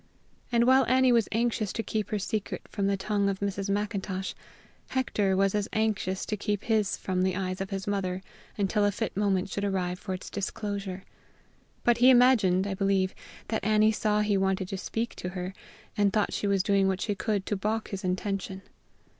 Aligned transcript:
And 0.51 0.63
while 0.65 0.83
Annie 0.87 1.11
was 1.11 1.29
anxious 1.31 1.71
to 1.73 1.83
keep 1.83 2.09
her 2.09 2.17
secret 2.17 2.63
from 2.67 2.87
the 2.87 2.97
tongue 2.97 3.29
of 3.29 3.39
Mrs. 3.39 3.69
Macintosh, 3.69 4.33
Hector 4.87 5.37
was 5.37 5.53
as 5.53 5.69
anxious 5.73 6.25
to 6.25 6.35
keep 6.35 6.63
his 6.63 6.97
from 6.97 7.21
the 7.21 7.35
eyes 7.35 7.61
of 7.61 7.69
his 7.69 7.85
mother 7.85 8.23
until 8.57 8.83
a 8.83 8.91
fit 8.91 9.15
moment 9.15 9.51
should 9.51 9.63
arrive 9.63 9.99
for 9.99 10.15
its 10.15 10.31
disclosure. 10.31 11.03
But 11.83 11.99
he 11.99 12.09
imagined, 12.09 12.65
I 12.65 12.73
believe, 12.73 13.13
that 13.49 13.63
Annie 13.63 13.91
saw 13.91 14.21
he 14.21 14.37
wanted 14.37 14.69
to 14.69 14.77
speak 14.79 15.13
to 15.17 15.29
her, 15.29 15.53
and 15.95 16.11
thought 16.11 16.33
she 16.33 16.47
was 16.47 16.63
doing 16.63 16.87
what 16.87 17.01
she 17.01 17.13
could 17.13 17.45
to 17.45 17.55
balk 17.55 17.89
his 17.89 18.03
intention. 18.03 18.63